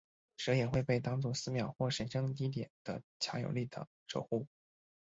[0.35, 4.47] 蛇也会被当做寺庙或者神圣地点的强有力的守护。